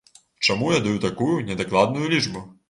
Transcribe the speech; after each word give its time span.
Чаму 0.47 0.71
я 0.75 0.79
даю 0.87 0.93
такую 1.03 1.35
недакладную 1.51 2.09
лічбу? 2.17 2.45